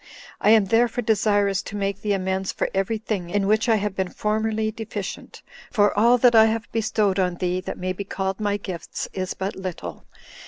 I 0.39 0.49
am 0.49 0.65
therefore 0.65 1.03
desirous 1.03 1.61
to 1.61 1.75
make 1.75 2.01
thee 2.01 2.13
amends 2.13 2.51
for 2.51 2.71
every 2.73 2.97
thing 2.97 3.29
in 3.29 3.45
which 3.45 3.69
I 3.69 3.75
have 3.75 3.95
been 3.95 4.09
formerly 4.09 4.71
deficient; 4.71 5.43
for 5.69 5.95
all 5.95 6.17
that 6.17 6.33
I 6.33 6.45
have 6.45 6.65
bestowed 6.71 7.19
on 7.19 7.35
thee, 7.35 7.61
that 7.61 7.77
may 7.77 7.93
be 7.93 8.03
called 8.03 8.39
my 8.39 8.57
gifts, 8.57 9.07
is 9.13 9.35
but 9.35 9.55
little. 9.55 10.05